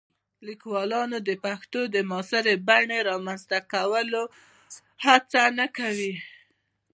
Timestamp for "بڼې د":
2.67-3.05